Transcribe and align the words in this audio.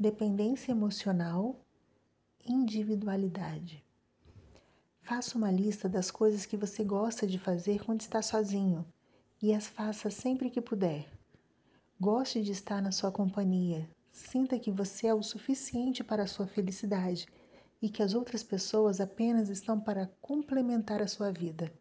dependência 0.00 0.70
emocional, 0.70 1.56
individualidade. 2.46 3.84
Faça 5.02 5.36
uma 5.36 5.50
lista 5.50 5.88
das 5.88 6.08
coisas 6.08 6.46
que 6.46 6.56
você 6.56 6.84
gosta 6.84 7.26
de 7.26 7.36
fazer 7.36 7.82
quando 7.84 8.02
está 8.02 8.22
sozinho 8.22 8.86
e 9.42 9.52
as 9.52 9.66
faça 9.66 10.08
sempre 10.08 10.50
que 10.50 10.60
puder. 10.60 11.08
Goste 12.00 12.40
de 12.42 12.52
estar 12.52 12.80
na 12.80 12.92
sua 12.92 13.10
companhia. 13.10 13.90
Sinta 14.12 14.56
que 14.56 14.70
você 14.70 15.08
é 15.08 15.14
o 15.14 15.20
suficiente 15.20 16.04
para 16.04 16.22
a 16.22 16.28
sua 16.28 16.46
felicidade 16.46 17.26
e 17.82 17.88
que 17.88 18.00
as 18.00 18.14
outras 18.14 18.44
pessoas 18.44 19.00
apenas 19.00 19.48
estão 19.48 19.80
para 19.80 20.08
complementar 20.20 21.02
a 21.02 21.08
sua 21.08 21.32
vida. 21.32 21.72